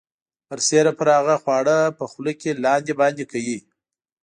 [0.47, 3.57] برسیره پر هغه خواړه په خولې کې لاندې باندې کوي.